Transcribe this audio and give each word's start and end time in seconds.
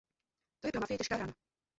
To 0.59 0.67
je 0.67 0.71
pro 0.71 0.81
mafii 0.81 0.97
těžká 0.97 1.17
rána. 1.17 1.33